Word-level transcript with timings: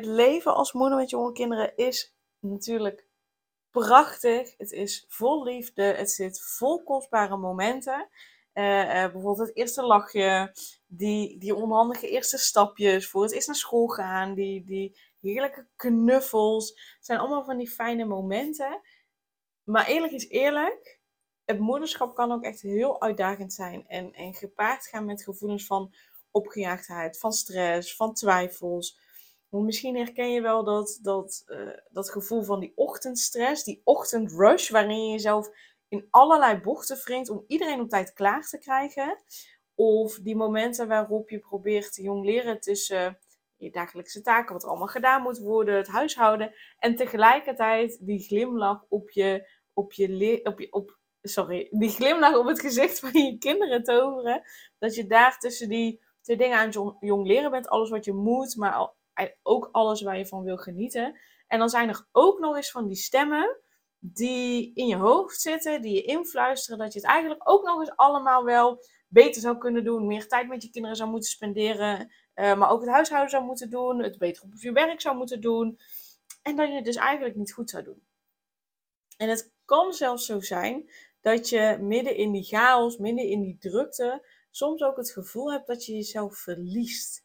Het 0.00 0.08
leven 0.08 0.54
als 0.54 0.72
moeder 0.72 0.98
met 0.98 1.10
jonge 1.10 1.32
kinderen 1.32 1.76
is 1.76 2.14
natuurlijk 2.38 3.06
prachtig. 3.70 4.54
Het 4.56 4.72
is 4.72 5.04
vol 5.08 5.44
liefde. 5.44 5.82
Het 5.82 6.10
zit 6.10 6.42
vol 6.42 6.82
kostbare 6.82 7.36
momenten. 7.36 8.08
Uh, 8.54 8.84
uh, 8.84 8.92
bijvoorbeeld 8.92 9.38
het 9.48 9.56
eerste 9.56 9.82
lachje, 9.82 10.54
die, 10.86 11.38
die 11.38 11.54
onhandige 11.54 12.08
eerste 12.08 12.38
stapjes 12.38 13.08
voor 13.08 13.22
het 13.22 13.32
eerst 13.32 13.46
naar 13.46 13.56
school 13.56 13.86
gaan, 13.86 14.34
die, 14.34 14.64
die 14.64 14.98
heerlijke 15.20 15.66
knuffels. 15.76 16.68
Het 16.68 17.06
zijn 17.06 17.18
allemaal 17.18 17.44
van 17.44 17.56
die 17.56 17.70
fijne 17.70 18.04
momenten. 18.04 18.80
Maar 19.62 19.86
eerlijk 19.86 20.12
is 20.12 20.28
eerlijk, 20.28 21.00
het 21.44 21.58
moederschap 21.58 22.14
kan 22.14 22.32
ook 22.32 22.42
echt 22.42 22.60
heel 22.60 23.00
uitdagend 23.00 23.52
zijn 23.52 23.88
en, 23.88 24.12
en 24.12 24.34
gepaard 24.34 24.86
gaan 24.86 25.04
met 25.04 25.22
gevoelens 25.22 25.66
van 25.66 25.94
opgejaagdheid, 26.30 27.18
van 27.18 27.32
stress, 27.32 27.96
van 27.96 28.14
twijfels. 28.14 29.08
Misschien 29.50 29.96
herken 29.96 30.32
je 30.32 30.40
wel 30.40 30.64
dat, 30.64 30.98
dat, 31.02 31.44
uh, 31.46 31.70
dat 31.90 32.10
gevoel 32.10 32.42
van 32.42 32.60
die 32.60 32.72
ochtendstress, 32.74 33.64
die 33.64 33.80
ochtendrush, 33.84 34.70
waarin 34.70 35.04
je 35.04 35.10
jezelf 35.10 35.50
in 35.88 36.06
allerlei 36.10 36.60
bochten 36.60 37.00
wringt 37.04 37.28
om 37.28 37.44
iedereen 37.46 37.80
op 37.80 37.88
tijd 37.88 38.12
klaar 38.12 38.48
te 38.48 38.58
krijgen. 38.58 39.22
Of 39.74 40.18
die 40.18 40.36
momenten 40.36 40.88
waarop 40.88 41.30
je 41.30 41.38
probeert 41.38 41.94
te 41.94 42.02
jong 42.02 42.24
leren 42.24 42.60
tussen 42.60 43.18
je 43.56 43.70
dagelijkse 43.70 44.22
taken, 44.22 44.52
wat 44.52 44.64
allemaal 44.64 44.86
gedaan 44.86 45.22
moet 45.22 45.38
worden, 45.38 45.76
het 45.76 45.88
huishouden. 45.88 46.54
En 46.78 46.96
tegelijkertijd 46.96 48.06
die 48.06 48.20
glimlach 48.20 48.84
op 48.88 49.10
je, 49.10 49.50
op 49.72 49.92
je, 49.92 50.40
op 50.42 50.60
je 50.60 50.72
op, 50.72 50.98
sorry, 51.22 51.68
die 51.70 51.90
glimlach 51.90 52.36
op 52.36 52.46
het 52.46 52.60
gezicht 52.60 52.98
van 53.00 53.12
je 53.12 53.38
kinderen 53.38 53.82
toveren. 53.82 54.42
Dat 54.78 54.94
je 54.94 55.06
daar 55.06 55.38
tussen 55.38 55.68
die 55.68 56.00
twee 56.20 56.36
dingen 56.36 56.58
aan 56.58 56.66
het 56.66 56.94
jong 57.00 57.26
leren 57.26 57.50
bent. 57.50 57.68
Alles 57.68 57.90
wat 57.90 58.04
je 58.04 58.12
moet, 58.12 58.56
maar 58.56 58.90
ook 59.42 59.68
alles 59.72 60.02
waar 60.02 60.18
je 60.18 60.26
van 60.26 60.42
wil 60.42 60.56
genieten. 60.56 61.18
En 61.46 61.58
dan 61.58 61.68
zijn 61.68 61.88
er 61.88 62.06
ook 62.12 62.38
nog 62.38 62.56
eens 62.56 62.70
van 62.70 62.86
die 62.86 62.96
stemmen 62.96 63.60
die 63.98 64.74
in 64.74 64.86
je 64.86 64.96
hoofd 64.96 65.40
zitten, 65.40 65.82
die 65.82 65.94
je 65.94 66.02
influisteren, 66.02 66.78
dat 66.78 66.92
je 66.92 66.98
het 66.98 67.08
eigenlijk 67.08 67.50
ook 67.50 67.64
nog 67.64 67.80
eens 67.80 67.96
allemaal 67.96 68.44
wel 68.44 68.84
beter 69.08 69.40
zou 69.40 69.58
kunnen 69.58 69.84
doen, 69.84 70.06
meer 70.06 70.28
tijd 70.28 70.48
met 70.48 70.62
je 70.62 70.70
kinderen 70.70 70.96
zou 70.96 71.10
moeten 71.10 71.30
spenderen, 71.30 72.12
uh, 72.34 72.58
maar 72.58 72.70
ook 72.70 72.80
het 72.80 72.90
huishouden 72.90 73.30
zou 73.30 73.44
moeten 73.44 73.70
doen, 73.70 74.02
het 74.02 74.18
beter 74.18 74.42
op 74.42 74.52
je 74.54 74.72
werk 74.72 75.00
zou 75.00 75.16
moeten 75.16 75.40
doen, 75.40 75.78
en 76.42 76.56
dat 76.56 76.68
je 76.68 76.74
het 76.74 76.84
dus 76.84 76.96
eigenlijk 76.96 77.36
niet 77.36 77.52
goed 77.52 77.70
zou 77.70 77.84
doen. 77.84 78.02
En 79.16 79.28
het 79.28 79.52
kan 79.64 79.92
zelfs 79.92 80.26
zo 80.26 80.40
zijn 80.40 80.90
dat 81.20 81.48
je 81.48 81.78
midden 81.80 82.16
in 82.16 82.32
die 82.32 82.44
chaos, 82.44 82.96
midden 82.96 83.24
in 83.24 83.40
die 83.40 83.58
drukte, 83.58 84.26
soms 84.50 84.82
ook 84.82 84.96
het 84.96 85.10
gevoel 85.10 85.52
hebt 85.52 85.66
dat 85.66 85.84
je 85.84 85.94
jezelf 85.94 86.36
verliest. 86.36 87.24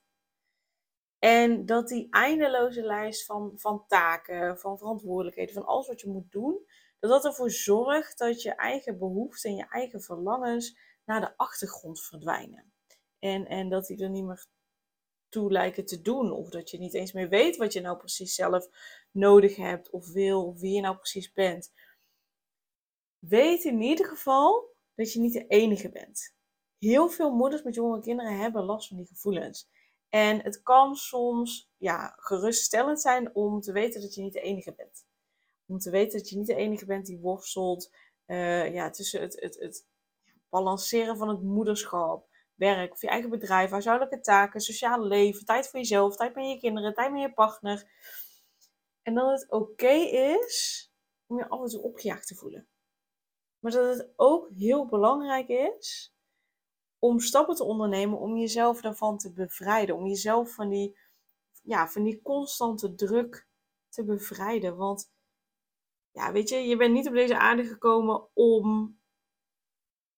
En 1.25 1.65
dat 1.65 1.87
die 1.87 2.07
eindeloze 2.09 2.81
lijst 2.81 3.25
van, 3.25 3.51
van 3.55 3.85
taken, 3.87 4.59
van 4.59 4.77
verantwoordelijkheden, 4.77 5.53
van 5.53 5.65
alles 5.65 5.87
wat 5.87 6.01
je 6.01 6.09
moet 6.09 6.31
doen, 6.31 6.65
dat 6.99 7.09
dat 7.09 7.25
ervoor 7.25 7.51
zorgt 7.51 8.17
dat 8.17 8.41
je 8.41 8.55
eigen 8.55 8.97
behoeften 8.97 9.49
en 9.49 9.55
je 9.55 9.67
eigen 9.69 10.01
verlangens 10.01 10.77
naar 11.05 11.21
de 11.21 11.37
achtergrond 11.37 12.01
verdwijnen. 12.01 12.73
En, 13.19 13.45
en 13.47 13.69
dat 13.69 13.85
die 13.85 14.03
er 14.03 14.09
niet 14.09 14.25
meer 14.25 14.45
toe 15.29 15.51
lijken 15.51 15.85
te 15.85 16.01
doen. 16.01 16.31
Of 16.31 16.49
dat 16.49 16.69
je 16.69 16.77
niet 16.77 16.93
eens 16.93 17.13
meer 17.13 17.29
weet 17.29 17.57
wat 17.57 17.73
je 17.73 17.81
nou 17.81 17.97
precies 17.97 18.35
zelf 18.35 18.67
nodig 19.11 19.55
hebt 19.55 19.89
of 19.89 20.11
wil, 20.11 20.47
of 20.47 20.59
wie 20.59 20.73
je 20.73 20.81
nou 20.81 20.95
precies 20.95 21.33
bent. 21.33 21.71
Weet 23.19 23.63
in 23.63 23.81
ieder 23.81 24.05
geval 24.05 24.75
dat 24.95 25.13
je 25.13 25.19
niet 25.19 25.33
de 25.33 25.47
enige 25.47 25.89
bent. 25.89 26.35
Heel 26.77 27.09
veel 27.09 27.31
moeders 27.31 27.63
met 27.63 27.75
jonge 27.75 28.01
kinderen 28.01 28.37
hebben 28.37 28.63
last 28.63 28.87
van 28.87 28.97
die 28.97 29.07
gevoelens. 29.07 29.69
En 30.15 30.41
het 30.41 30.61
kan 30.63 30.95
soms 30.95 31.71
ja, 31.77 32.13
geruststellend 32.17 33.01
zijn 33.01 33.35
om 33.35 33.61
te 33.61 33.71
weten 33.71 34.01
dat 34.01 34.13
je 34.13 34.21
niet 34.21 34.33
de 34.33 34.41
enige 34.41 34.73
bent. 34.73 35.05
Om 35.65 35.79
te 35.79 35.89
weten 35.89 36.17
dat 36.17 36.29
je 36.29 36.37
niet 36.37 36.47
de 36.47 36.55
enige 36.55 36.85
bent 36.85 37.05
die 37.05 37.19
worstelt 37.19 37.91
uh, 38.25 38.73
ja, 38.73 38.89
tussen 38.89 39.21
het, 39.21 39.39
het, 39.39 39.59
het 39.59 39.87
balanceren 40.49 41.17
van 41.17 41.29
het 41.29 41.41
moederschap, 41.41 42.27
werk 42.53 42.91
of 42.91 43.01
je 43.01 43.07
eigen 43.07 43.29
bedrijf, 43.29 43.69
huishoudelijke 43.69 44.19
taken, 44.19 44.61
sociale 44.61 45.07
leven, 45.07 45.45
tijd 45.45 45.67
voor 45.69 45.79
jezelf, 45.79 46.15
tijd 46.15 46.35
met 46.35 46.49
je 46.49 46.59
kinderen, 46.59 46.93
tijd 46.93 47.11
met 47.11 47.21
je 47.21 47.33
partner. 47.33 47.89
En 49.01 49.13
dat 49.13 49.39
het 49.39 49.51
oké 49.51 49.93
is 50.43 50.91
om 51.25 51.37
je 51.37 51.49
af 51.49 51.61
en 51.61 51.69
toe 51.69 51.81
opgejaagd 51.81 52.27
te 52.27 52.35
voelen. 52.35 52.67
Maar 53.59 53.71
dat 53.71 53.97
het 53.97 54.13
ook 54.15 54.49
heel 54.55 54.85
belangrijk 54.85 55.47
is 55.47 56.14
om 57.05 57.19
stappen 57.19 57.55
te 57.55 57.63
ondernemen 57.63 58.19
om 58.19 58.37
jezelf 58.37 58.81
daarvan 58.81 59.17
te 59.17 59.33
bevrijden. 59.33 59.95
Om 59.95 60.07
jezelf 60.07 60.53
van 60.53 60.69
die, 60.69 60.97
ja, 61.63 61.87
van 61.87 62.03
die 62.03 62.21
constante 62.21 62.95
druk 62.95 63.47
te 63.89 64.03
bevrijden. 64.03 64.75
Want 64.75 65.11
ja, 66.11 66.31
weet 66.31 66.49
je, 66.49 66.55
je 66.55 66.77
bent 66.77 66.93
niet 66.93 67.07
op 67.07 67.13
deze 67.13 67.37
aarde 67.37 67.65
gekomen 67.65 68.27
om 68.33 68.97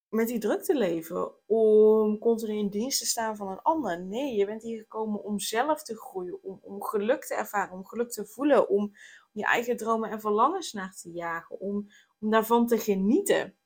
met 0.10 0.28
die 0.28 0.40
druk 0.40 0.64
te 0.64 0.76
leven. 0.76 1.32
Om 1.46 2.20
continu 2.20 2.58
in 2.58 2.70
dienst 2.70 3.00
te 3.00 3.06
staan 3.06 3.36
van 3.36 3.48
een 3.48 3.62
ander. 3.62 4.02
Nee, 4.02 4.36
je 4.36 4.46
bent 4.46 4.64
hier 4.64 4.80
gekomen 4.80 5.24
om 5.24 5.40
zelf 5.40 5.84
te 5.84 5.98
groeien. 5.98 6.44
Om, 6.44 6.60
om 6.62 6.84
geluk 6.84 7.26
te 7.26 7.36
ervaren, 7.36 7.74
om 7.74 7.86
geluk 7.86 8.12
te 8.12 8.26
voelen. 8.26 8.70
Om, 8.70 8.92
je 9.32 9.46
eigen 9.46 9.78
dromen 9.78 10.10
en 10.10 10.22
verlangens 10.22 10.74
naar 10.74 10.96
te 10.96 11.12
jagen. 11.12 11.60
Om, 11.60 11.88
om 12.20 12.30
daarvan 12.30 12.68
te 12.68 12.78
genieten. 12.78 13.58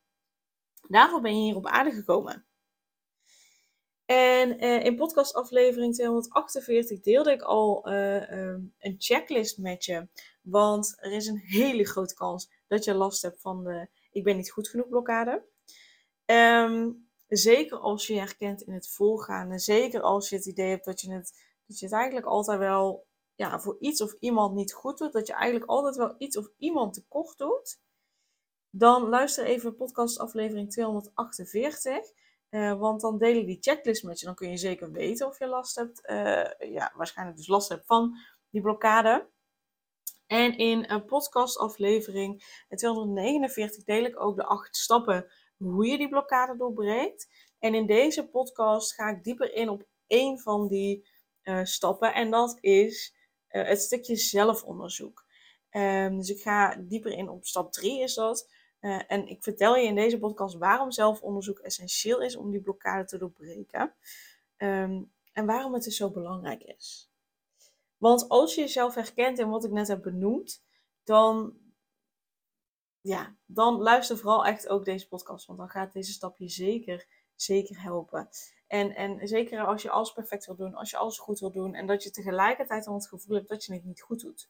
Daarvoor 0.88 1.22
ben 1.22 1.36
je 1.38 1.44
hier 1.44 1.56
op 1.56 1.66
aarde 1.66 1.92
gekomen. 1.92 2.46
En 4.06 4.64
uh, 4.64 4.84
in 4.84 4.96
podcastaflevering 4.96 5.94
248 5.94 7.02
deelde 7.02 7.32
ik 7.32 7.42
al 7.42 7.90
uh, 7.90 8.32
um, 8.32 8.74
een 8.80 8.96
checklist 8.98 9.58
met 9.58 9.86
je. 9.86 10.08
Want 10.42 10.96
er 11.00 11.12
is 11.12 11.28
een 11.28 11.38
hele 11.38 11.86
grote 11.86 12.14
kans 12.14 12.52
dat 12.68 12.84
je 12.84 12.94
last 12.94 13.22
hebt 13.22 13.42
van 13.42 13.64
de 13.64 13.88
ik 14.12 14.24
ben 14.24 14.36
niet 14.36 14.52
goed 14.52 14.68
genoeg 14.68 14.90
blokkade. 14.90 15.44
Um, 16.26 17.10
zeker 17.28 17.78
als 17.78 18.08
je 18.08 18.14
je 18.14 18.20
herkent 18.20 18.62
in 18.62 18.74
het 18.74 18.90
volgaan. 18.90 19.52
En 19.52 19.60
zeker 19.60 20.02
als 20.02 20.30
je 20.30 20.36
het 20.36 20.46
idee 20.46 20.70
hebt 20.70 20.86
dat 20.86 21.02
je 21.02 21.12
het, 21.14 21.34
dat 21.68 21.80
je 21.80 21.86
het 21.86 21.96
eigenlijk 21.96 22.26
altijd 22.26 22.60
wel 22.60 23.06
ja, 23.36 23.60
voor 23.60 23.78
iets 23.80 24.02
of 24.02 24.16
iemand 24.20 24.56
niet 24.56 24.74
goed 24.74 24.98
doet. 24.98 25.14
Dat 25.14 25.28
je 25.28 25.34
eigenlijk 25.34 25.72
altijd 25.72 25.96
wel 25.96 26.16
iets 26.18 26.38
of 26.38 26.50
iemand 26.58 26.94
tekort 26.94 27.38
doet. 27.38 27.80
Dan 28.70 29.10
luister 29.10 29.46
even 29.46 29.76
podcastaflevering 29.76 30.72
248. 30.72 32.12
Uh, 32.52 32.80
want 32.80 33.02
dan 33.02 33.18
delen 33.18 33.46
die 33.46 33.58
checklist 33.62 34.04
met 34.04 34.20
je. 34.20 34.26
Dan 34.26 34.36
kun 34.36 34.50
je 34.50 34.58
zeker 34.58 34.92
weten 34.92 35.28
of 35.28 35.40
je 35.40 35.48
last 35.48 35.76
hebt. 35.76 36.10
Uh, 36.10 36.72
ja, 36.74 36.92
waarschijnlijk 36.96 37.38
dus 37.38 37.48
last 37.48 37.70
hebt 37.70 37.86
van 37.86 38.18
die 38.50 38.62
blokkade. 38.62 39.30
En 40.28 40.58
in 40.58 40.84
een 40.88 41.06
podcastaflevering 41.06 42.44
249 42.70 43.84
deel 43.84 44.04
ik 44.04 44.20
ook 44.20 44.36
de 44.36 44.46
acht 44.46 44.76
stappen 44.76 45.32
hoe 45.58 45.88
je 45.88 45.98
die 45.98 46.10
blokkade 46.10 46.58
doorbreekt. 46.58 47.28
En 47.60 47.76
in 47.76 47.86
deze 47.86 48.28
podcast 48.28 48.94
ga 48.94 49.10
ik 49.10 49.24
dieper 49.24 49.54
in 49.54 49.70
op 49.70 49.88
één 50.08 50.40
van 50.40 50.68
die 50.68 51.08
stappen. 51.64 52.14
En 52.14 52.32
dat 52.32 52.58
is 52.60 53.16
het 53.48 53.82
stukje 53.82 54.16
zelfonderzoek. 54.16 55.26
Um, 55.72 56.18
dus 56.18 56.30
ik 56.30 56.42
ga 56.42 56.76
dieper 56.76 57.12
in 57.12 57.30
op 57.30 57.46
stap 57.46 57.72
3 57.72 58.02
is 58.02 58.14
dat. 58.14 58.50
Uh, 58.82 59.02
en 59.08 59.28
ik 59.28 59.44
vertel 59.44 59.76
je 59.76 59.88
in 59.88 59.96
deze 59.96 60.20
podcast 60.20 60.58
waarom 60.58 60.92
zelfonderzoek 60.92 61.60
essentieel 61.60 62.22
is 62.22 62.36
om 62.36 62.52
die 62.52 62.62
blokkade 62.62 63.06
te 63.06 63.18
doorbreken. 63.18 63.94
Um, 64.58 65.12
en 65.32 65.46
waarom 65.46 65.74
het 65.74 65.84
dus 65.84 65.96
zo 65.96 66.12
belangrijk 66.12 66.64
is. 66.64 67.12
Want 67.98 68.30
als 68.30 68.56
je 68.56 68.62
jezelf 68.62 68.96
herkent 68.96 69.40
in 69.40 69.50
wat 69.50 69.64
ik 69.64 69.72
net 69.72 69.88
heb 69.88 70.02
benoemd, 70.02 70.64
dan, 71.04 71.58
ja, 73.02 73.36
dan 73.46 73.82
luister 73.82 74.18
vooral 74.18 74.46
echt 74.46 74.68
ook 74.68 74.86
deze 74.86 75.08
podcast. 75.08 75.46
Want 75.46 75.60
dan 75.60 75.70
gaat 75.70 75.94
deze 75.94 76.12
stap 76.12 76.38
je 76.38 76.50
zeker, 76.50 77.08
zeker 77.36 77.82
helpen. 77.82 78.30
En, 78.68 78.96
en 78.96 79.28
zeker 79.28 79.66
als 79.66 79.82
je 79.82 79.90
alles 79.90 80.14
perfect 80.14 80.46
wil 80.46 80.56
doen, 80.56 80.76
als 80.76 80.90
je 80.90 80.98
alles 80.98 81.18
goed 81.18 81.40
wil 81.40 81.52
doen. 81.52 81.74
En 81.74 81.88
dat 81.88 82.04
je 82.04 82.12
tegelijkertijd 82.12 82.84
dan 82.84 82.94
het 82.94 83.08
gevoel 83.08 83.36
hebt 83.36 83.50
dat 83.50 83.66
je 83.66 83.74
het 83.74 83.84
niet 83.84 84.02
goed 84.02 84.20
doet 84.20 84.50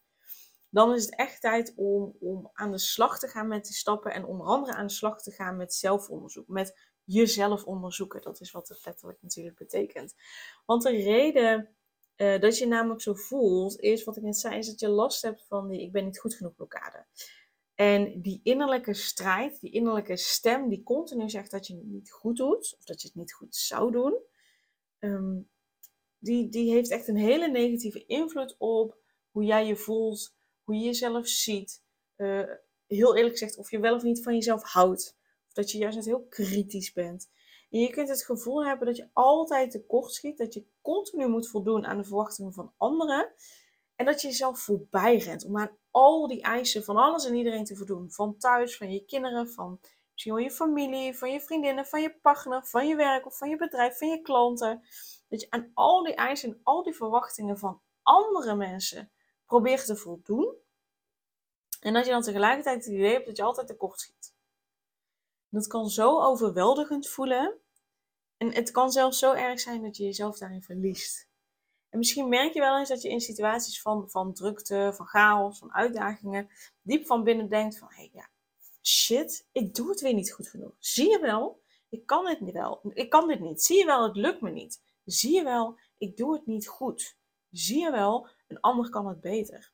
dan 0.71 0.93
is 0.93 1.05
het 1.05 1.15
echt 1.15 1.41
tijd 1.41 1.73
om, 1.75 2.15
om 2.19 2.49
aan 2.53 2.71
de 2.71 2.77
slag 2.77 3.19
te 3.19 3.27
gaan 3.27 3.47
met 3.47 3.65
die 3.65 3.75
stappen. 3.75 4.13
En 4.13 4.25
onder 4.25 4.47
andere 4.47 4.73
aan 4.73 4.87
de 4.87 4.93
slag 4.93 5.21
te 5.21 5.31
gaan 5.31 5.57
met 5.57 5.73
zelfonderzoek. 5.73 6.47
Met 6.47 6.89
jezelf 7.03 7.63
onderzoeken. 7.63 8.21
Dat 8.21 8.41
is 8.41 8.51
wat 8.51 8.67
het 8.67 8.85
letterlijk 8.85 9.21
natuurlijk 9.21 9.57
betekent. 9.57 10.15
Want 10.65 10.83
de 10.83 10.89
reden 10.89 11.75
uh, 12.15 12.39
dat 12.39 12.57
je 12.57 12.67
namelijk 12.67 13.01
zo 13.01 13.13
voelt, 13.13 13.79
is 13.79 14.03
wat 14.03 14.17
ik 14.17 14.23
net 14.23 14.37
zei, 14.37 14.57
is 14.57 14.67
dat 14.67 14.79
je 14.79 14.89
last 14.89 15.21
hebt 15.21 15.45
van 15.47 15.67
die 15.67 15.81
ik 15.81 15.91
ben 15.91 16.05
niet 16.05 16.19
goed 16.19 16.33
genoeg 16.35 16.55
blokkade. 16.55 17.05
En 17.75 18.21
die 18.21 18.39
innerlijke 18.43 18.93
strijd, 18.93 19.59
die 19.59 19.71
innerlijke 19.71 20.17
stem 20.17 20.69
die 20.69 20.83
continu 20.83 21.29
zegt 21.29 21.51
dat 21.51 21.67
je 21.67 21.75
het 21.75 21.85
niet 21.85 22.11
goed 22.11 22.37
doet, 22.37 22.75
of 22.77 22.83
dat 22.83 23.01
je 23.01 23.07
het 23.07 23.17
niet 23.17 23.33
goed 23.33 23.55
zou 23.55 23.91
doen, 23.91 24.17
ehm, 24.99 25.39
die, 26.17 26.49
die 26.49 26.71
heeft 26.71 26.89
echt 26.89 27.07
een 27.07 27.17
hele 27.17 27.47
negatieve 27.47 28.05
invloed 28.05 28.55
op 28.57 28.97
hoe 29.31 29.43
jij 29.43 29.65
je 29.65 29.75
voelt, 29.75 30.35
hoe 30.71 30.79
je 30.79 30.85
jezelf 30.85 31.27
ziet. 31.27 31.83
Uh, 32.17 32.43
heel 32.87 33.15
eerlijk 33.15 33.37
gezegd, 33.37 33.57
of 33.57 33.71
je 33.71 33.79
wel 33.79 33.95
of 33.95 34.03
niet 34.03 34.23
van 34.23 34.33
jezelf 34.33 34.63
houdt. 34.63 35.17
Of 35.47 35.53
dat 35.53 35.71
je 35.71 35.77
juist 35.77 36.05
heel 36.05 36.25
kritisch 36.29 36.93
bent. 36.93 37.29
En 37.69 37.79
je 37.79 37.89
kunt 37.89 38.09
het 38.09 38.23
gevoel 38.23 38.65
hebben 38.65 38.87
dat 38.87 38.97
je 38.97 39.09
altijd 39.13 39.71
tekort 39.71 40.11
schiet, 40.11 40.37
dat 40.37 40.53
je 40.53 40.65
continu 40.81 41.27
moet 41.27 41.49
voldoen 41.49 41.85
aan 41.85 41.97
de 41.97 42.03
verwachtingen 42.03 42.53
van 42.53 42.73
anderen. 42.77 43.33
En 43.95 44.05
dat 44.05 44.21
je 44.21 44.27
jezelf 44.27 44.59
voorbij 44.59 45.17
rent 45.17 45.45
om 45.45 45.57
aan 45.57 45.77
al 45.91 46.27
die 46.27 46.41
eisen 46.41 46.83
van 46.83 46.97
alles 46.97 47.25
en 47.25 47.35
iedereen 47.35 47.63
te 47.63 47.75
voldoen. 47.75 48.11
Van 48.11 48.37
thuis, 48.37 48.77
van 48.77 48.91
je 48.91 49.05
kinderen, 49.05 49.49
van 49.49 49.79
misschien 50.11 50.41
je 50.41 50.51
familie, 50.51 51.17
van 51.17 51.31
je 51.31 51.41
vriendinnen, 51.41 51.85
van 51.85 52.01
je 52.01 52.19
partner, 52.21 52.65
van 52.65 52.87
je 52.87 52.95
werk 52.95 53.25
of 53.25 53.37
van 53.37 53.49
je 53.49 53.55
bedrijf, 53.55 53.97
van 53.97 54.07
je 54.07 54.21
klanten. 54.21 54.81
Dat 55.29 55.41
je 55.41 55.47
aan 55.49 55.71
al 55.73 56.03
die 56.03 56.15
eisen 56.15 56.49
en 56.49 56.59
al 56.63 56.83
die 56.83 56.95
verwachtingen 56.95 57.57
van 57.57 57.81
andere 58.01 58.55
mensen 58.55 59.11
probeert 59.45 59.85
te 59.85 59.95
voldoen. 59.95 60.55
En 61.81 61.93
dat 61.93 62.05
je 62.05 62.11
dan 62.11 62.21
tegelijkertijd 62.21 62.85
het 62.85 62.93
idee 62.93 63.11
hebt 63.11 63.25
dat 63.25 63.37
je 63.37 63.43
altijd 63.43 63.67
tekort 63.67 63.99
schiet. 63.99 64.33
Dat 65.49 65.67
kan 65.67 65.89
zo 65.89 66.21
overweldigend 66.21 67.09
voelen. 67.09 67.53
En 68.37 68.53
het 68.53 68.71
kan 68.71 68.91
zelfs 68.91 69.19
zo 69.19 69.33
erg 69.33 69.59
zijn 69.59 69.81
dat 69.81 69.97
je 69.97 70.03
jezelf 70.03 70.37
daarin 70.37 70.61
verliest. 70.61 71.29
En 71.89 71.97
misschien 71.97 72.29
merk 72.29 72.53
je 72.53 72.59
wel 72.59 72.77
eens 72.77 72.89
dat 72.89 73.01
je 73.01 73.09
in 73.09 73.21
situaties 73.21 73.81
van, 73.81 74.09
van 74.09 74.33
drukte, 74.33 74.91
van 74.95 75.05
chaos, 75.05 75.59
van 75.59 75.73
uitdagingen, 75.73 76.49
diep 76.81 77.05
van 77.05 77.23
binnen 77.23 77.49
denkt 77.49 77.77
van, 77.77 77.87
hé 77.87 77.95
hey, 77.95 78.09
ja, 78.13 78.29
shit, 78.81 79.47
ik 79.51 79.75
doe 79.75 79.89
het 79.89 80.01
weer 80.01 80.13
niet 80.13 80.31
goed 80.31 80.47
genoeg. 80.47 80.73
Zie 80.79 81.09
je 81.09 81.19
wel, 81.19 81.61
ik 81.89 82.05
kan 82.05 82.25
dit 82.25 82.41
niet 82.41 82.53
wel. 82.53 82.81
Ik 82.93 83.09
kan 83.09 83.27
dit 83.27 83.39
niet. 83.39 83.63
Zie 83.63 83.77
je 83.77 83.85
wel, 83.85 84.03
het 84.03 84.15
lukt 84.15 84.41
me 84.41 84.49
niet. 84.49 84.81
Zie 85.05 85.33
je 85.33 85.43
wel, 85.43 85.79
ik 85.97 86.17
doe 86.17 86.33
het 86.33 86.45
niet 86.45 86.67
goed. 86.67 87.17
Zie 87.49 87.79
je 87.79 87.91
wel, 87.91 88.27
een 88.47 88.59
ander 88.59 88.89
kan 88.89 89.07
het 89.07 89.21
beter. 89.21 89.71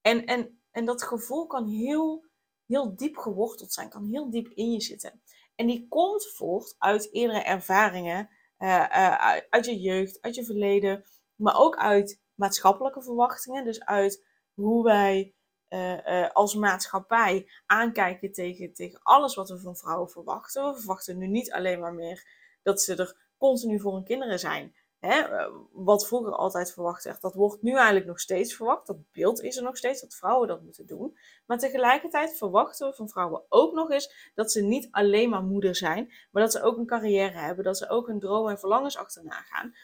En, 0.00 0.26
en, 0.26 0.57
en 0.70 0.84
dat 0.84 1.02
gevoel 1.02 1.46
kan 1.46 1.66
heel, 1.66 2.24
heel 2.66 2.96
diep 2.96 3.16
geworteld 3.16 3.72
zijn, 3.72 3.88
kan 3.88 4.04
heel 4.04 4.30
diep 4.30 4.48
in 4.48 4.70
je 4.70 4.80
zitten. 4.80 5.22
En 5.54 5.66
die 5.66 5.88
komt 5.88 6.32
voort 6.34 6.74
uit 6.78 7.12
eerdere 7.12 7.42
ervaringen, 7.42 8.28
uh, 8.58 8.68
uh, 8.68 9.36
uit 9.50 9.64
je 9.64 9.80
jeugd, 9.80 10.20
uit 10.20 10.34
je 10.34 10.44
verleden, 10.44 11.04
maar 11.34 11.58
ook 11.58 11.76
uit 11.76 12.22
maatschappelijke 12.34 13.02
verwachtingen. 13.02 13.64
Dus 13.64 13.84
uit 13.84 14.26
hoe 14.54 14.84
wij 14.84 15.34
uh, 15.68 16.30
als 16.30 16.54
maatschappij 16.54 17.50
aankijken 17.66 18.32
tegen, 18.32 18.72
tegen 18.72 19.00
alles 19.02 19.34
wat 19.34 19.48
we 19.48 19.60
van 19.60 19.76
vrouwen 19.76 20.10
verwachten. 20.10 20.72
We 20.72 20.78
verwachten 20.78 21.18
nu 21.18 21.26
niet 21.26 21.52
alleen 21.52 21.80
maar 21.80 21.94
meer 21.94 22.26
dat 22.62 22.82
ze 22.82 22.96
er 22.96 23.30
continu 23.36 23.80
voor 23.80 23.94
hun 23.94 24.04
kinderen 24.04 24.38
zijn. 24.38 24.74
Eh, 25.00 25.46
wat 25.72 26.06
vroeger 26.06 26.32
altijd 26.32 26.72
verwacht 26.72 27.04
werd, 27.04 27.20
dat 27.20 27.34
wordt 27.34 27.62
nu 27.62 27.74
eigenlijk 27.74 28.06
nog 28.06 28.20
steeds 28.20 28.54
verwacht. 28.54 28.86
Dat 28.86 29.12
beeld 29.12 29.42
is 29.42 29.56
er 29.56 29.62
nog 29.62 29.76
steeds, 29.76 30.00
dat 30.00 30.14
vrouwen 30.14 30.48
dat 30.48 30.62
moeten 30.62 30.86
doen. 30.86 31.18
Maar 31.46 31.58
tegelijkertijd 31.58 32.36
verwachten 32.36 32.88
we 32.88 32.94
van 32.94 33.08
vrouwen 33.08 33.42
ook 33.48 33.74
nog 33.74 33.90
eens 33.90 34.30
dat 34.34 34.52
ze 34.52 34.60
niet 34.60 34.88
alleen 34.90 35.30
maar 35.30 35.42
moeder 35.42 35.76
zijn, 35.76 36.12
maar 36.30 36.42
dat 36.42 36.52
ze 36.52 36.62
ook 36.62 36.76
een 36.76 36.86
carrière 36.86 37.38
hebben, 37.38 37.64
dat 37.64 37.78
ze 37.78 37.88
ook 37.88 38.06
hun 38.06 38.20
dromen 38.20 38.50
en 38.50 38.58
verlangens 38.58 38.96
achterna 38.96 39.40
gaan. 39.40 39.74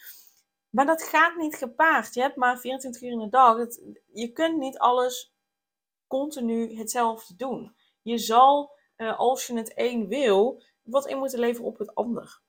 Maar 0.70 0.86
dat 0.86 1.02
gaat 1.02 1.36
niet 1.36 1.56
gepaard. 1.56 2.14
Je 2.14 2.20
hebt 2.20 2.36
maar 2.36 2.58
24 2.58 3.02
uur 3.02 3.10
in 3.10 3.18
de 3.18 3.28
dag. 3.28 3.56
je 4.12 4.32
kunt 4.32 4.58
niet 4.58 4.78
alles 4.78 5.34
continu 6.06 6.76
hetzelfde 6.76 7.36
doen. 7.36 7.74
Je 8.02 8.18
zal, 8.18 8.76
uh, 8.96 9.18
als 9.18 9.46
je 9.46 9.56
het 9.56 9.74
één 9.74 10.08
wil, 10.08 10.62
wat 10.82 11.06
in 11.06 11.18
moeten 11.18 11.38
leveren 11.38 11.68
op 11.68 11.78
het 11.78 11.94
ander. 11.94 12.42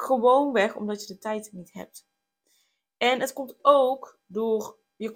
Gewoon 0.00 0.52
weg 0.52 0.76
omdat 0.76 1.00
je 1.00 1.14
de 1.14 1.18
tijd 1.18 1.52
niet 1.52 1.72
hebt. 1.72 2.06
En 2.96 3.20
het 3.20 3.32
komt 3.32 3.54
ook 3.62 4.20
door 4.26 4.78
je 4.96 5.12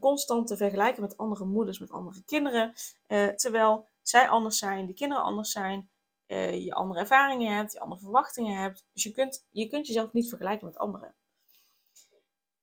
constant, 0.00 0.46
te 0.46 0.56
vergelijken 0.56 1.02
met 1.02 1.16
andere 1.16 1.44
moeders, 1.44 1.78
met 1.78 1.90
andere 1.90 2.22
kinderen. 2.24 2.72
Uh, 3.08 3.28
terwijl 3.28 3.88
zij 4.02 4.28
anders 4.28 4.58
zijn, 4.58 4.86
die 4.86 4.94
kinderen 4.94 5.24
anders 5.24 5.50
zijn, 5.50 5.90
uh, 6.26 6.64
je 6.64 6.74
andere 6.74 7.00
ervaringen 7.00 7.56
hebt, 7.56 7.72
je 7.72 7.80
andere 7.80 8.00
verwachtingen 8.00 8.56
hebt. 8.56 8.86
Dus 8.92 9.02
je 9.02 9.12
kunt, 9.12 9.46
je 9.50 9.66
kunt 9.66 9.86
jezelf 9.86 10.12
niet 10.12 10.28
vergelijken 10.28 10.66
met 10.66 10.78
anderen. 10.78 11.14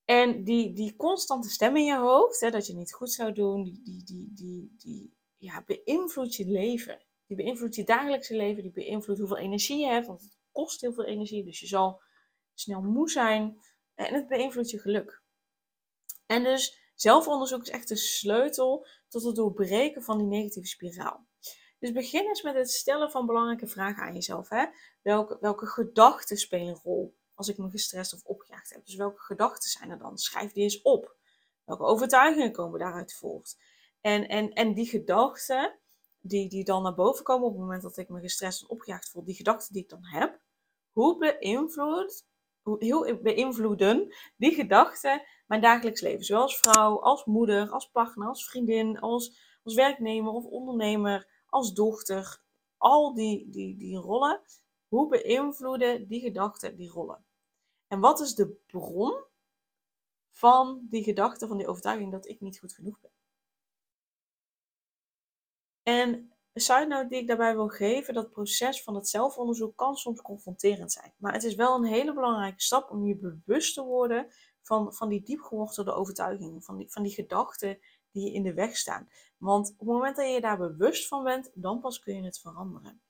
En 0.06 0.44
die, 0.44 0.74
die 0.74 0.96
constante 0.96 1.50
stem 1.50 1.76
in 1.76 1.86
je 1.86 1.98
hoofd, 1.98 2.40
hè, 2.40 2.50
dat 2.50 2.68
je 2.68 2.76
niet 2.76 2.94
goed 2.94 3.12
zou 3.12 3.32
doen, 3.32 3.64
die, 3.64 3.82
die, 3.84 4.04
die, 4.04 4.32
die, 4.34 4.76
die 4.78 5.14
ja, 5.38 5.64
beïnvloedt 5.66 6.36
je 6.36 6.46
leven. 6.48 7.02
Die 7.28 7.38
beïnvloedt 7.38 7.76
je 7.76 7.84
dagelijkse 7.84 8.36
leven, 8.36 8.64
die 8.64 8.72
beïnvloedt 8.72 9.20
hoeveel 9.20 9.38
energie 9.38 9.80
je 9.80 9.88
hebt, 9.88 10.08
want 10.08 10.38
kost 10.56 10.82
heel 10.82 10.94
veel 10.94 11.06
energie, 11.06 11.44
dus 11.44 11.60
je 11.60 11.68
zal 11.68 12.02
snel 12.54 12.82
moe 12.82 13.10
zijn 13.10 13.62
en 13.96 14.14
het 14.14 14.28
beïnvloedt 14.28 14.70
je 14.70 14.80
geluk. 14.80 15.22
En 16.26 16.44
dus 16.44 16.92
zelfonderzoek 16.96 17.62
is 17.62 17.70
echt 17.70 17.88
de 17.88 17.96
sleutel 17.96 18.88
tot 19.08 19.24
het 19.24 19.36
doorbreken 19.36 20.04
van 20.04 20.18
die 20.18 20.28
negatieve 20.28 20.68
spiraal. 20.68 21.26
Dus 21.80 21.92
begin 21.92 22.28
eens 22.28 22.42
met 22.42 22.56
het 22.56 22.72
stellen 22.72 23.12
van 23.12 23.26
belangrijke 23.26 23.68
vragen 23.68 24.04
aan 24.04 24.14
jezelf. 24.14 24.50
Hè? 24.50 24.66
Welke, 25.02 25.38
welke 25.40 25.66
gedachten 25.66 26.38
spelen 26.38 26.68
een 26.68 26.80
rol 26.84 27.16
als 27.34 27.48
ik 27.48 27.58
me 27.58 27.70
gestrest 27.70 28.14
of 28.14 28.24
opgejaagd 28.24 28.74
heb? 28.74 28.86
Dus 28.86 28.96
welke 28.96 29.22
gedachten 29.22 29.70
zijn 29.70 29.90
er 29.90 30.00
dan? 30.00 30.18
Schrijf 30.18 30.52
die 30.52 30.64
eens 30.64 30.82
op. 30.82 31.16
Welke 31.64 31.84
overtuigingen 31.84 32.52
komen 32.52 32.80
daaruit 32.80 33.14
voort? 33.14 33.58
En, 34.02 34.28
en, 34.28 34.54
en 34.54 34.74
die 34.74 34.86
gedachten 34.86 35.80
die, 36.28 36.50
die 36.50 36.64
dan 36.64 36.84
naar 36.84 36.96
boven 36.96 37.24
komen 37.24 37.48
op 37.48 37.52
het 37.52 37.62
moment 37.62 37.82
dat 37.82 37.98
ik 37.98 38.10
me 38.10 38.20
gestrest 38.20 38.62
en 38.62 38.70
opgejaagd 38.70 39.10
voel, 39.10 39.24
die 39.24 39.36
gedachten 39.36 39.74
die 39.74 39.84
ik 39.84 39.90
dan 39.90 40.06
heb, 40.06 40.42
hoe, 40.96 41.18
beïnvloed, 41.18 42.26
hoe 42.62 43.20
beïnvloeden 43.22 44.16
die 44.38 44.54
gedachten 44.54 45.22
mijn 45.48 45.62
dagelijks 45.62 46.02
leven? 46.02 46.26
Zowel 46.26 46.42
als 46.42 46.60
vrouw, 46.60 47.02
als 47.02 47.26
moeder, 47.26 47.70
als 47.70 47.90
partner, 47.90 48.28
als 48.28 48.50
vriendin, 48.50 49.00
als, 49.00 49.40
als 49.64 49.74
werknemer 49.74 50.32
of 50.32 50.46
ondernemer, 50.46 51.44
als 51.48 51.74
dochter. 51.74 52.44
Al 52.78 53.14
die, 53.14 53.50
die, 53.50 53.78
die 53.78 53.98
rollen, 53.98 54.42
hoe 54.88 55.08
beïnvloeden 55.08 56.08
die 56.08 56.20
gedachten 56.20 56.76
die 56.76 56.90
rollen? 56.90 57.26
En 57.88 58.00
wat 58.00 58.20
is 58.20 58.36
de 58.36 58.48
bron 58.68 59.24
van 60.32 60.88
die 60.90 61.04
gedachte, 61.04 61.48
van 61.48 61.58
die 61.58 61.68
overtuiging 61.68 62.12
dat 62.12 62.28
ik 62.28 62.42
niet 62.42 62.60
goed 62.60 62.74
genoeg 62.74 63.00
ben? 63.00 63.12
En 65.84 66.35
een 66.56 66.62
side 66.62 66.86
note 66.86 67.08
die 67.08 67.20
ik 67.20 67.28
daarbij 67.28 67.56
wil 67.56 67.68
geven, 67.68 68.14
dat 68.14 68.32
proces 68.32 68.84
van 68.84 68.96
het 68.96 69.08
zelfonderzoek 69.08 69.78
kan 69.78 69.96
soms 69.96 70.22
confronterend 70.22 70.92
zijn. 70.92 71.14
Maar 71.18 71.34
het 71.34 71.44
is 71.44 71.56
wel 71.56 71.76
een 71.76 71.86
hele 71.86 72.14
belangrijke 72.14 72.62
stap 72.62 72.90
om 72.90 73.06
je 73.06 73.16
bewust 73.16 73.74
te 73.74 73.84
worden 73.84 74.28
van, 74.62 74.94
van 74.94 75.10
die 75.10 75.24
diepgewortelde 75.24 75.94
overtuigingen, 75.94 76.62
van 76.62 76.78
die, 76.78 76.92
van 76.92 77.04
die 77.04 77.12
gedachten 77.12 77.80
die 78.12 78.26
je 78.26 78.34
in 78.34 78.44
de 78.44 78.54
weg 78.54 78.78
staan. 78.78 79.10
Want 79.38 79.72
op 79.72 79.80
het 79.80 79.88
moment 79.88 80.16
dat 80.16 80.30
je 80.30 80.42
daar 80.42 80.58
bewust 80.58 81.08
van 81.08 81.24
bent, 81.24 81.52
dan 81.54 81.80
pas 81.80 82.00
kun 82.00 82.16
je 82.16 82.24
het 82.24 82.40
veranderen. 82.40 83.02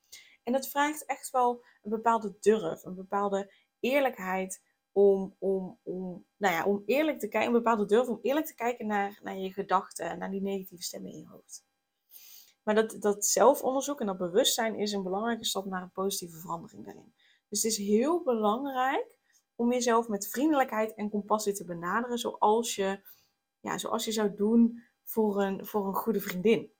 En 0.43 0.53
het 0.53 0.67
vraagt 0.67 1.05
echt 1.05 1.29
wel 1.29 1.65
een 1.83 1.89
bepaalde 1.89 2.37
durf, 2.39 2.83
een 2.83 2.95
bepaalde 2.95 3.53
eerlijkheid 3.79 4.61
om, 4.91 5.35
om, 5.39 5.79
om, 5.83 6.25
nou 6.37 6.53
ja, 6.53 6.65
om 6.65 6.83
eerlijk 6.85 7.19
te 7.19 7.27
kijken, 7.27 7.49
een 7.49 7.63
bepaalde 7.63 7.85
durf 7.85 8.07
om 8.07 8.19
eerlijk 8.21 8.45
te 8.45 8.55
kijken 8.55 8.87
naar, 8.87 9.19
naar 9.23 9.37
je 9.37 9.53
gedachten 9.53 10.09
en 10.09 10.17
naar 10.17 10.31
die 10.31 10.41
negatieve 10.41 10.83
stemmen 10.83 11.11
in 11.11 11.17
je 11.17 11.27
hoofd. 11.27 11.65
Maar 12.65 12.75
dat, 12.75 12.95
dat 12.99 13.25
zelfonderzoek 13.25 13.99
en 13.99 14.05
dat 14.05 14.17
bewustzijn 14.17 14.75
is 14.75 14.91
een 14.91 15.03
belangrijke 15.03 15.45
stap 15.45 15.65
naar 15.65 15.81
een 15.81 15.91
positieve 15.91 16.39
verandering 16.39 16.85
daarin. 16.85 17.13
Dus 17.49 17.63
het 17.63 17.71
is 17.71 17.77
heel 17.77 18.23
belangrijk 18.23 19.07
om 19.55 19.71
jezelf 19.71 20.07
met 20.07 20.27
vriendelijkheid 20.27 20.93
en 20.93 21.09
compassie 21.09 21.53
te 21.53 21.65
benaderen, 21.65 22.17
zoals 22.17 22.75
je, 22.75 22.99
ja, 23.59 23.77
zoals 23.77 24.05
je 24.05 24.11
zou 24.11 24.35
doen 24.35 24.83
voor 25.03 25.41
een, 25.41 25.65
voor 25.65 25.87
een 25.87 25.95
goede 25.95 26.21
vriendin. 26.21 26.71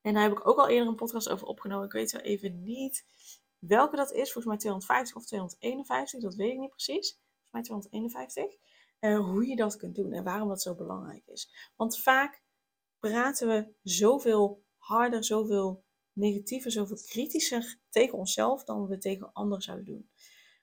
En 0.00 0.14
daar 0.14 0.22
heb 0.22 0.32
ik 0.32 0.46
ook 0.46 0.58
al 0.58 0.68
eerder 0.68 0.88
een 0.88 0.94
podcast 0.94 1.28
over 1.28 1.46
opgenomen. 1.46 1.86
Ik 1.86 1.92
weet 1.92 2.12
wel 2.12 2.20
even 2.20 2.62
niet 2.62 3.04
welke 3.58 3.96
dat 3.96 4.12
is. 4.12 4.32
Volgens 4.32 4.44
mij 4.44 4.56
250 4.56 5.16
of 5.16 5.26
251, 5.26 6.20
dat 6.20 6.34
weet 6.34 6.52
ik 6.52 6.58
niet 6.58 6.70
precies. 6.70 7.10
Volgens 7.10 7.50
mij 7.50 7.62
251. 7.62 8.58
Uh, 9.00 9.18
hoe 9.18 9.46
je 9.46 9.56
dat 9.56 9.76
kunt 9.76 9.94
doen 9.94 10.12
en 10.12 10.24
waarom 10.24 10.48
dat 10.48 10.62
zo 10.62 10.74
belangrijk 10.74 11.26
is. 11.26 11.70
Want 11.76 12.00
vaak 12.00 12.42
praten 13.08 13.48
we 13.48 13.72
zoveel 13.82 14.64
harder, 14.76 15.24
zoveel 15.24 15.84
negatiever, 16.12 16.70
zoveel 16.70 16.98
kritischer 17.06 17.78
tegen 17.88 18.18
onszelf 18.18 18.64
dan 18.64 18.86
we 18.86 18.98
tegen 18.98 19.32
anderen 19.32 19.62
zouden 19.62 19.86
doen. 19.86 20.10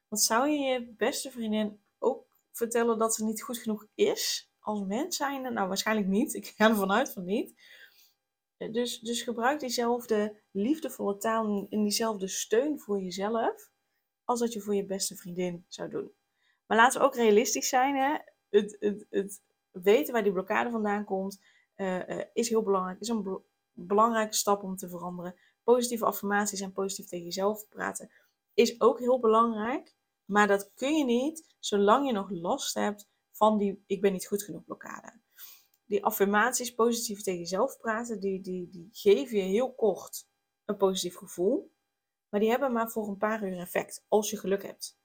Want 0.07 0.21
zou 0.21 0.49
je 0.49 0.59
je 0.59 0.93
beste 0.97 1.31
vriendin 1.31 1.81
ook 1.97 2.25
vertellen 2.51 2.97
dat 2.97 3.15
ze 3.15 3.25
niet 3.25 3.41
goed 3.41 3.57
genoeg 3.57 3.85
is 3.95 4.51
als 4.59 4.85
mens 4.85 5.17
zijnde? 5.17 5.49
Nou, 5.49 5.67
waarschijnlijk 5.67 6.07
niet. 6.07 6.33
Ik 6.33 6.45
ga 6.45 6.69
ervan 6.69 6.91
uit 6.91 7.11
van 7.11 7.25
niet. 7.25 7.53
Dus, 8.57 8.99
dus 8.99 9.21
gebruik 9.21 9.59
diezelfde 9.59 10.41
liefdevolle 10.51 11.17
taal 11.17 11.67
en 11.69 11.83
diezelfde 11.83 12.27
steun 12.27 12.79
voor 12.79 13.01
jezelf 13.01 13.71
als 14.23 14.39
dat 14.39 14.53
je 14.53 14.61
voor 14.61 14.75
je 14.75 14.85
beste 14.85 15.15
vriendin 15.15 15.65
zou 15.67 15.89
doen. 15.89 16.11
Maar 16.65 16.77
laten 16.77 16.99
we 16.99 17.05
ook 17.05 17.15
realistisch 17.15 17.69
zijn. 17.69 17.95
Hè? 17.95 18.17
het, 18.49 18.77
het, 18.79 19.05
het 19.09 19.41
weten 19.71 20.13
waar 20.13 20.23
die 20.23 20.31
blokkade 20.31 20.69
vandaan 20.69 21.05
komt, 21.05 21.39
uh, 21.79 22.07
uh, 22.07 22.23
is 22.33 22.49
heel 22.49 22.63
belangrijk. 22.63 22.99
Is 22.99 23.07
een 23.07 23.41
belangrijke 23.73 24.35
stap 24.35 24.63
om 24.63 24.75
te 24.75 24.89
veranderen. 24.89 25.35
Positieve 25.63 26.05
affirmaties 26.05 26.61
en 26.61 26.71
positief 26.71 27.07
tegen 27.07 27.25
jezelf 27.25 27.67
praten 27.67 28.11
is 28.53 28.81
ook 28.81 28.99
heel 28.99 29.19
belangrijk. 29.19 29.95
Maar 30.25 30.47
dat 30.47 30.71
kun 30.75 30.97
je 30.97 31.05
niet 31.05 31.55
zolang 31.59 32.05
je 32.05 32.13
nog 32.13 32.29
last 32.29 32.73
hebt 32.73 33.09
van 33.31 33.57
die 33.57 33.83
ik 33.87 34.01
ben 34.01 34.11
niet 34.11 34.27
goed 34.27 34.43
genoeg 34.43 34.63
blokkade. 34.63 35.19
Die 35.85 36.05
affirmaties, 36.05 36.73
positief 36.73 37.21
tegen 37.21 37.39
jezelf 37.39 37.77
praten, 37.77 38.19
die, 38.19 38.41
die, 38.41 38.69
die 38.69 38.89
geven 38.91 39.37
je 39.37 39.43
heel 39.43 39.73
kort 39.73 40.27
een 40.65 40.77
positief 40.77 41.15
gevoel. 41.15 41.71
Maar 42.29 42.39
die 42.39 42.49
hebben 42.49 42.71
maar 42.71 42.89
voor 42.89 43.07
een 43.07 43.17
paar 43.17 43.43
uur 43.43 43.57
effect, 43.57 44.05
als 44.07 44.29
je 44.29 44.37
geluk 44.37 44.63
hebt. 44.63 44.99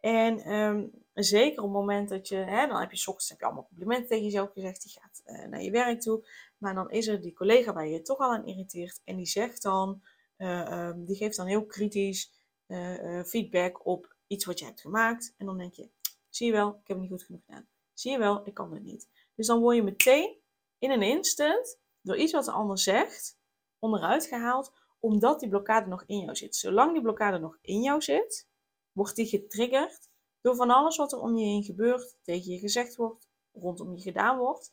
En 0.00 0.52
um, 0.52 1.01
zeker 1.14 1.62
op 1.62 1.68
het 1.68 1.78
moment 1.78 2.08
dat 2.08 2.28
je, 2.28 2.36
hè, 2.36 2.66
dan 2.66 2.80
heb 2.80 2.92
je 2.92 3.06
ochtends 3.06 3.28
heb 3.28 3.38
je 3.38 3.44
allemaal 3.44 3.66
complimenten 3.66 4.08
tegen 4.08 4.24
jezelf 4.24 4.52
gezegd, 4.52 4.82
die 4.82 4.92
gaat 4.92 5.22
uh, 5.26 5.48
naar 5.48 5.62
je 5.62 5.70
werk 5.70 6.00
toe. 6.00 6.26
Maar 6.58 6.74
dan 6.74 6.90
is 6.90 7.06
er 7.06 7.20
die 7.20 7.32
collega 7.32 7.72
waar 7.72 7.86
je 7.86 7.92
je 7.92 8.02
toch 8.02 8.18
al 8.18 8.32
aan 8.32 8.46
irriteert 8.46 9.00
en 9.04 9.16
die 9.16 9.26
zegt 9.26 9.62
dan, 9.62 10.02
uh, 10.38 10.88
um, 10.88 11.04
die 11.04 11.16
geeft 11.16 11.36
dan 11.36 11.46
heel 11.46 11.66
kritisch 11.66 12.32
uh, 12.66 13.22
feedback 13.22 13.86
op 13.86 14.16
iets 14.26 14.44
wat 14.44 14.58
je 14.58 14.64
hebt 14.64 14.80
gemaakt. 14.80 15.34
En 15.36 15.46
dan 15.46 15.58
denk 15.58 15.74
je, 15.74 15.90
zie 16.28 16.46
je 16.46 16.52
wel, 16.52 16.68
ik 16.68 16.86
heb 16.86 16.86
het 16.86 16.98
niet 16.98 17.10
goed 17.10 17.22
genoeg 17.22 17.44
gedaan. 17.44 17.68
Zie 17.92 18.10
je 18.10 18.18
wel, 18.18 18.46
ik 18.46 18.54
kan 18.54 18.72
het 18.72 18.82
niet. 18.82 19.08
Dus 19.34 19.46
dan 19.46 19.60
word 19.60 19.76
je 19.76 19.82
meteen 19.82 20.36
in 20.78 20.90
een 20.90 21.02
instant 21.02 21.78
door 22.00 22.16
iets 22.16 22.32
wat 22.32 22.44
de 22.44 22.50
ander 22.50 22.78
zegt 22.78 23.38
onderuit 23.78 24.26
gehaald, 24.26 24.72
omdat 25.00 25.40
die 25.40 25.48
blokkade 25.48 25.88
nog 25.88 26.04
in 26.06 26.18
jou 26.18 26.36
zit. 26.36 26.56
Zolang 26.56 26.92
die 26.92 27.02
blokkade 27.02 27.38
nog 27.38 27.58
in 27.60 27.82
jou 27.82 28.00
zit, 28.00 28.48
wordt 28.92 29.16
die 29.16 29.26
getriggerd 29.26 30.10
door 30.42 30.56
van 30.56 30.70
alles 30.70 30.96
wat 30.96 31.12
er 31.12 31.18
om 31.18 31.36
je 31.36 31.44
heen 31.44 31.64
gebeurt, 31.64 32.16
tegen 32.22 32.52
je 32.52 32.58
gezegd 32.58 32.96
wordt, 32.96 33.28
rondom 33.52 33.94
je 33.94 34.00
gedaan 34.00 34.38
wordt. 34.38 34.72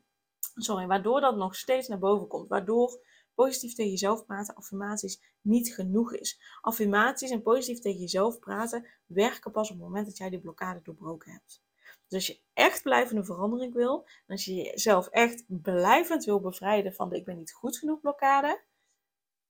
Sorry, 0.55 0.87
waardoor 0.87 1.21
dat 1.21 1.37
nog 1.37 1.57
steeds 1.57 1.89
naar 1.89 1.99
boven 1.99 2.27
komt. 2.27 2.49
Waardoor 2.49 3.01
positief 3.35 3.75
tegen 3.75 3.91
jezelf 3.91 4.25
praten, 4.25 4.55
affirmaties, 4.55 5.23
niet 5.41 5.75
genoeg 5.75 6.15
is. 6.15 6.41
Affirmaties 6.61 7.31
en 7.31 7.43
positief 7.43 7.81
tegen 7.81 8.01
jezelf 8.01 8.39
praten 8.39 8.87
werken 9.07 9.51
pas 9.51 9.71
op 9.71 9.77
het 9.77 9.85
moment 9.85 10.07
dat 10.07 10.17
jij 10.17 10.31
die 10.31 10.41
blokkade 10.41 10.81
doorbroken 10.83 11.33
hebt. 11.33 11.63
Dus 12.09 12.15
als 12.15 12.27
je 12.27 12.41
echt 12.53 12.83
blijvende 12.83 13.25
verandering 13.25 13.75
wil, 13.75 14.05
en 14.07 14.33
als 14.33 14.45
je 14.45 14.55
jezelf 14.55 15.07
echt 15.07 15.45
blijvend 15.47 16.25
wil 16.25 16.41
bevrijden 16.41 16.95
van 16.95 17.09
de 17.09 17.17
ik 17.17 17.25
ben 17.25 17.37
niet 17.37 17.53
goed 17.53 17.79
genoeg 17.79 18.01
blokkade, 18.01 18.61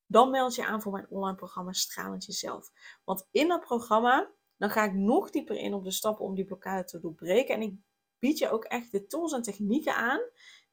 dan 0.06 0.30
meld 0.30 0.54
je 0.54 0.66
aan 0.66 0.82
voor 0.82 0.92
mijn 0.92 1.10
online 1.10 1.36
programma 1.36 1.72
Stralend 1.72 2.24
Jezelf. 2.24 2.70
Want 3.04 3.28
in 3.30 3.48
dat 3.48 3.60
programma, 3.60 4.30
dan 4.56 4.70
ga 4.70 4.84
ik 4.84 4.94
nog 4.94 5.30
dieper 5.30 5.56
in 5.56 5.74
op 5.74 5.84
de 5.84 5.90
stappen 5.90 6.24
om 6.24 6.34
die 6.34 6.44
blokkade 6.44 6.84
te 6.84 7.00
doorbreken. 7.00 7.54
En 7.54 7.62
ik 7.62 7.74
bied 8.18 8.38
je 8.38 8.50
ook 8.50 8.64
echt 8.64 8.92
de 8.92 9.06
tools 9.06 9.32
en 9.32 9.42
technieken 9.42 9.94
aan 9.94 10.20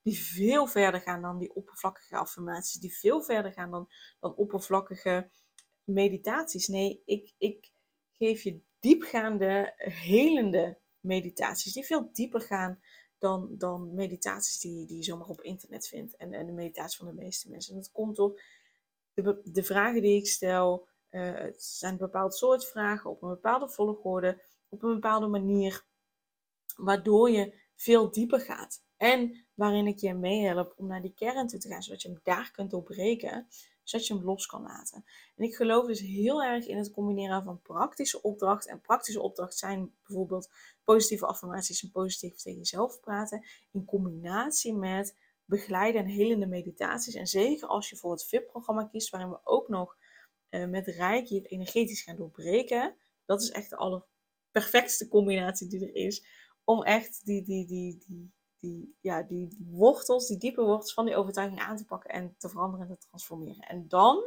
die 0.02 0.20
veel 0.20 0.68
verder 0.68 1.02
gaan 1.02 1.22
dan 1.22 1.38
die 1.38 1.56
oppervlakkige 1.56 2.16
affirmaties, 2.16 2.80
die 2.82 2.98
veel 2.98 3.22
verder 3.22 3.52
gaan 3.52 3.72
dan, 3.72 3.90
dan 4.20 4.36
oppervlakkige 4.36 5.30
meditaties. 5.84 6.68
Nee, 6.68 7.02
ik, 7.06 7.34
ik 7.38 7.72
geef 8.12 8.44
je 8.44 8.62
diepgaande, 8.80 9.74
helende 9.78 10.80
meditaties, 11.00 11.74
die 11.74 11.86
veel 11.86 12.10
dieper 12.12 12.42
gaan 12.42 12.80
dan, 13.18 13.56
dan 13.58 13.94
meditaties 13.94 14.60
die, 14.60 14.86
die 14.86 14.98
je 14.98 15.04
zomaar 15.04 15.28
op 15.28 15.42
internet 15.42 15.88
vindt 15.88 16.16
en, 16.16 16.34
en 16.34 16.46
de 16.46 16.52
meditaties 16.52 16.98
van 16.98 17.08
de 17.08 17.14
meeste 17.14 17.50
mensen. 17.50 17.74
En 17.74 17.80
dat 17.82 17.92
komt 17.92 18.16
door 18.16 18.42
de, 19.14 19.42
de 19.44 19.64
vragen 19.64 20.02
die 20.02 20.16
ik 20.16 20.28
stel. 20.28 20.88
Uh, 21.12 21.34
het 21.34 21.64
zijn 21.64 21.92
een 21.92 21.98
bepaald 21.98 22.36
soort 22.36 22.68
vragen 22.68 23.10
op 23.10 23.22
een 23.22 23.30
bepaalde 23.30 23.70
volgorde, 23.70 24.42
op 24.70 24.84
een 24.84 24.94
bepaalde 24.94 25.28
manier, 25.28 25.86
waardoor 26.76 27.30
je 27.30 27.54
veel 27.76 28.12
dieper 28.12 28.40
gaat. 28.40 28.84
En 28.98 29.46
waarin 29.54 29.88
ik 29.88 30.00
je 30.00 30.14
meehelp 30.14 30.74
om 30.78 30.88
naar 30.88 31.02
die 31.02 31.14
kern 31.14 31.48
toe 31.48 31.60
te 31.60 31.68
gaan, 31.68 31.84
zodat 31.84 32.02
je 32.02 32.08
hem 32.08 32.20
daar 32.24 32.52
kunt 32.52 32.72
doorbreken, 32.72 33.48
zodat 33.84 34.08
je 34.08 34.14
hem 34.14 34.24
los 34.24 34.46
kan 34.46 34.62
laten. 34.62 35.06
En 35.36 35.44
ik 35.44 35.56
geloof 35.56 35.86
dus 35.86 36.00
heel 36.00 36.44
erg 36.44 36.68
in 36.68 36.78
het 36.78 36.92
combineren 36.92 37.44
van 37.44 37.62
praktische 37.62 38.22
opdrachten. 38.22 38.72
En 38.72 38.82
praktische 38.82 39.22
opdrachten 39.22 39.58
zijn 39.58 39.94
bijvoorbeeld 40.08 40.50
positieve 40.84 41.26
affirmaties 41.26 41.84
en 41.84 41.92
positief 41.92 42.36
tegen 42.36 42.60
jezelf 42.60 43.00
praten, 43.00 43.46
in 43.72 43.86
combinatie 43.86 44.74
met 44.74 45.16
begeleiden 45.52 46.02
en 46.02 46.08
helende 46.08 46.48
meditaties. 46.48 47.16
En 47.16 47.28
zeker 47.28 47.68
als 47.68 47.90
je 47.90 47.96
voor 47.96 48.12
het 48.12 48.26
VIP-programma 48.26 48.86
kiest, 48.86 49.10
waarin 49.10 49.30
we 49.30 49.40
ook 49.44 49.68
nog 49.68 49.98
uh, 50.50 50.68
met 50.68 50.88
Reiki 50.88 51.36
het 51.36 51.52
energetisch 51.52 52.02
gaan 52.02 52.16
doorbreken. 52.16 52.96
Dat 53.26 53.42
is 53.42 53.52
echt 53.52 53.70
de 53.70 53.76
allerperfectste 53.76 55.08
combinatie 55.08 55.68
die 55.68 55.86
er 55.86 55.96
is. 55.96 56.26
Om 56.64 56.84
echt 56.84 57.26
die, 57.26 57.44
die, 57.44 57.68
die, 57.68 58.04
die 58.08 58.32
die, 58.62 58.96
ja, 59.02 59.24
die 59.24 59.58
wortels, 59.72 60.28
die 60.28 60.38
diepe 60.38 60.62
wortels 60.62 60.94
van 60.94 61.06
die 61.06 61.16
overtuiging 61.16 61.60
aan 61.60 61.78
te 61.78 61.86
pakken 61.86 62.10
en 62.10 62.36
te 62.38 62.50
veranderen 62.50 62.88
en 62.88 62.94
te 62.94 63.08
transformeren. 63.08 63.68
En 63.68 63.88
dan 63.88 64.24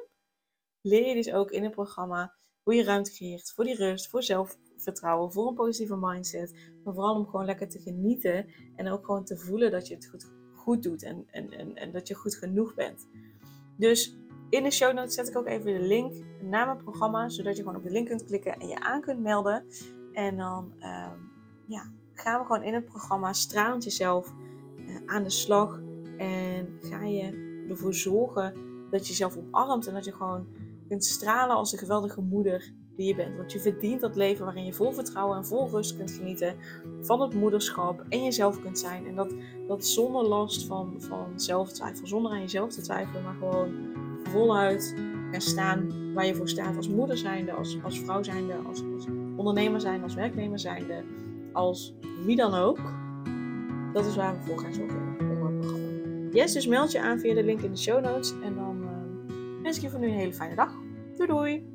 leer 0.81 1.09
je 1.09 1.15
dus 1.15 1.33
ook 1.33 1.51
in 1.51 1.63
het 1.63 1.73
programma 1.73 2.35
hoe 2.63 2.75
je 2.75 2.85
ruimte 2.85 3.13
creëert 3.13 3.53
voor 3.53 3.65
die 3.65 3.75
rust, 3.75 4.09
voor 4.09 4.23
zelfvertrouwen, 4.23 5.33
voor 5.33 5.49
een 5.49 5.55
positieve 5.55 5.97
mindset. 5.97 6.53
Maar 6.85 6.95
vooral 6.95 7.15
om 7.15 7.27
gewoon 7.27 7.45
lekker 7.45 7.69
te 7.69 7.81
genieten 7.81 8.47
en 8.77 8.89
ook 8.89 9.05
gewoon 9.05 9.25
te 9.25 9.39
voelen 9.39 9.71
dat 9.71 9.87
je 9.87 9.95
het 9.95 10.07
goed, 10.07 10.33
goed 10.65 10.83
doet 10.83 11.03
en, 11.03 11.25
en, 11.31 11.51
en, 11.51 11.77
en 11.77 11.93
dat 11.93 12.09
je 12.09 12.15
goed 12.15 12.35
genoeg 12.35 12.75
bent. 12.75 13.07
Dus 13.77 14.17
in 14.49 14.63
de 14.63 14.71
show 14.71 14.95
notes 14.95 15.15
zet 15.15 15.29
ik 15.29 15.37
ook 15.37 15.47
even 15.47 15.73
de 15.73 15.87
link 15.87 16.13
naar 16.41 16.67
mijn 16.67 16.83
programma, 16.83 17.29
zodat 17.29 17.57
je 17.57 17.63
gewoon 17.63 17.79
op 17.79 17.85
de 17.85 17.91
link 17.91 18.07
kunt 18.09 18.25
klikken 18.25 18.59
en 18.59 18.69
je 18.69 18.81
aan 18.81 19.01
kunt 19.01 19.21
melden. 19.21 19.65
En 20.13 20.37
dan 20.37 20.65
um, 20.65 21.31
ja, 21.67 21.91
gaan 22.15 22.41
we 22.41 22.47
gewoon 22.47 22.63
in 22.63 22.75
het 22.75 22.85
programma 22.85 23.33
stralend 23.33 23.85
jezelf 23.85 24.33
uh, 24.77 24.97
aan 25.07 25.23
de 25.23 25.31
slag. 25.31 25.81
En 26.19 26.79
ga 26.81 27.05
je 27.05 27.65
ervoor 27.69 27.95
zorgen 27.95 28.55
dat 28.91 29.03
je 29.03 29.09
jezelf 29.09 29.37
omarmt 29.37 29.87
en 29.87 29.95
dat 29.95 30.05
je 30.05 30.13
gewoon 30.13 30.47
kunt 30.89 31.05
stralen 31.05 31.57
als 31.57 31.71
de 31.71 31.79
geweldige 31.79 32.21
moeder 32.21 32.73
die 32.97 33.07
je 33.07 33.15
bent. 33.15 33.37
Want 33.37 33.53
je 33.53 33.61
verdient 33.61 34.01
dat 34.01 34.17
leven 34.17 34.45
waarin 34.45 34.65
je 34.65 34.73
vol 34.73 34.93
vertrouwen 34.93 35.37
en 35.37 35.47
vol 35.47 35.69
rust 35.69 35.97
kunt 35.97 36.11
genieten 36.11 36.55
van 37.01 37.21
het 37.21 37.35
moederschap 37.35 38.05
en 38.09 38.25
jezelf 38.25 38.61
kunt 38.61 38.79
zijn. 38.79 39.07
En 39.07 39.15
dat, 39.15 39.35
dat 39.69 39.87
zonder 39.87 40.25
last 40.25 40.67
van, 40.67 40.95
van 40.99 41.41
zelftwijfel, 41.41 42.07
zonder 42.07 42.33
aan 42.33 42.41
jezelf 42.41 42.73
te 42.73 42.81
twijfelen, 42.81 43.23
maar 43.23 43.37
gewoon 43.39 43.75
voluit 44.23 44.95
gaan 45.31 45.41
staan 45.41 46.13
waar 46.15 46.27
je 46.27 46.35
voor 46.35 46.49
staat 46.49 46.77
als 46.77 46.89
moeder 46.89 47.19
zijnde, 47.19 47.53
als, 47.53 47.79
als 47.83 48.01
vrouw 48.01 48.23
zijnde, 48.23 48.55
als, 48.67 48.83
als 48.95 49.07
ondernemer 49.37 49.81
zijnde, 49.81 50.03
als 50.03 50.15
werknemer 50.15 50.59
zijnde 50.59 51.05
als 51.55 51.95
wie 52.25 52.37
dan 52.37 52.55
ook. 52.55 52.79
Dat 53.93 54.07
is 54.07 54.17
waar 54.17 54.35
we 54.35 54.43
voor 54.43 54.59
gaan 54.59 54.75
zorgen. 54.75 55.03
Yes, 56.33 56.53
dus 56.53 56.67
meld 56.67 56.93
je 56.93 57.01
aan 57.01 57.19
via 57.19 57.35
de 57.35 57.45
link 57.45 57.61
in 57.61 57.71
de 57.71 57.79
show 57.79 58.05
notes. 58.05 58.35
En 58.43 58.55
dan 58.55 58.83
uh, 58.83 59.63
wens 59.63 59.77
ik 59.77 59.83
je 59.83 59.91
voor 59.91 60.01
nu 60.01 60.07
een 60.07 60.15
hele 60.15 60.33
fijne 60.33 60.55
dag. 60.55 60.73
Doei 61.17 61.29
doei! 61.29 61.75